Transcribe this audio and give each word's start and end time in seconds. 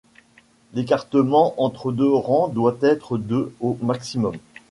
L'écartement 0.73 1.53
entre 1.61 1.91
deux 1.91 2.11
rangs 2.11 2.47
doit 2.47 2.75
être 2.81 3.19
de 3.19 3.53
au 3.61 3.77
maximum. 3.83 4.35